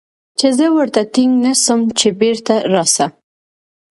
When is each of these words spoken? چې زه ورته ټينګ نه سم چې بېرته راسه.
چې 0.37 0.47
زه 0.57 0.65
ورته 0.77 1.01
ټينګ 1.13 1.33
نه 1.43 1.53
سم 1.63 1.79
چې 1.99 2.07
بېرته 2.19 2.55
راسه. 2.73 3.05